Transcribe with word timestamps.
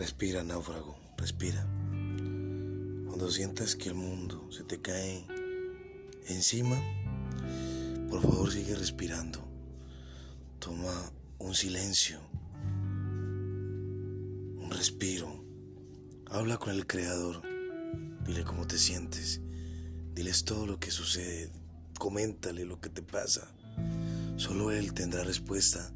Respira, 0.00 0.42
náufrago, 0.42 0.96
respira. 1.18 1.62
Cuando 3.06 3.30
sientas 3.30 3.76
que 3.76 3.90
el 3.90 3.96
mundo 3.96 4.50
se 4.50 4.64
te 4.64 4.80
cae 4.80 5.26
encima, 6.26 6.80
por 8.08 8.22
favor 8.22 8.50
sigue 8.50 8.74
respirando. 8.76 9.46
Toma 10.58 11.12
un 11.38 11.54
silencio, 11.54 12.18
un 14.56 14.70
respiro. 14.70 15.44
Habla 16.30 16.56
con 16.56 16.70
el 16.70 16.86
Creador. 16.86 17.42
Dile 18.24 18.42
cómo 18.44 18.66
te 18.66 18.78
sientes. 18.78 19.42
Diles 20.14 20.46
todo 20.46 20.66
lo 20.66 20.80
que 20.80 20.90
sucede. 20.90 21.52
Coméntale 21.98 22.64
lo 22.64 22.80
que 22.80 22.88
te 22.88 23.02
pasa. 23.02 23.52
Solo 24.38 24.70
Él 24.70 24.94
tendrá 24.94 25.24
respuesta. 25.24 25.92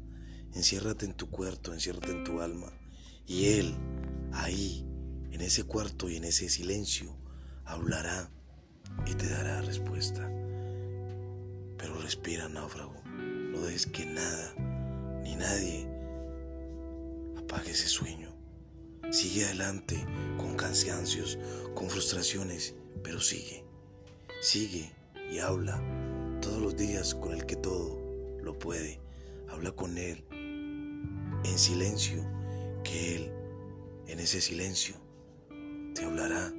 Enciérrate 0.53 1.07
en 1.07 1.15
tu 1.15 1.31
cuarto, 1.31 1.73
enciérrate 1.73 2.11
en 2.11 2.23
tu 2.23 2.39
alma. 2.39 2.71
Y 3.27 3.45
Él, 3.45 3.73
ahí, 4.33 4.85
en 5.31 5.41
ese 5.41 5.63
cuarto 5.63 6.09
y 6.09 6.17
en 6.17 6.25
ese 6.25 6.47
silencio, 6.49 7.15
hablará 7.65 8.29
y 9.05 9.15
te 9.15 9.27
dará 9.27 9.61
respuesta. 9.61 10.29
Pero 11.77 11.99
respira, 12.01 12.47
náufrago. 12.47 13.01
No 13.05 13.61
dejes 13.61 13.87
que 13.87 14.05
nada 14.05 14.53
ni 15.23 15.35
nadie 15.35 15.87
apague 17.37 17.71
ese 17.71 17.87
sueño. 17.87 18.29
Sigue 19.11 19.45
adelante 19.45 20.05
con 20.37 20.55
cansancios, 20.55 21.39
con 21.73 21.89
frustraciones, 21.89 22.75
pero 23.03 23.19
sigue. 23.19 23.63
Sigue 24.41 24.91
y 25.31 25.39
habla 25.39 25.81
todos 26.41 26.61
los 26.61 26.77
días 26.77 27.15
con 27.15 27.33
el 27.33 27.45
que 27.45 27.55
todo 27.55 27.99
lo 28.43 28.57
puede. 28.59 28.99
Habla 29.49 29.71
con 29.71 29.97
Él 29.97 30.25
en 30.31 31.57
silencio 31.59 32.34
que 32.85 33.15
Él, 33.15 33.31
en 34.07 34.19
ese 34.19 34.39
silencio, 34.39 34.95
te 35.93 36.05
hablará 36.05 36.53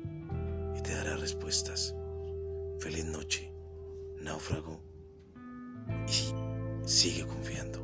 y 0.76 0.82
te 0.82 0.92
dará 0.92 1.16
respuestas. 1.16 1.94
Feliz 2.78 3.06
noche, 3.06 3.50
náufrago, 4.20 4.82
y 6.06 6.86
sigue 6.86 7.26
confiando. 7.26 7.82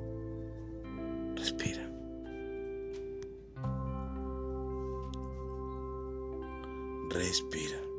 Respira. 1.36 1.88
Respira. 7.10 7.91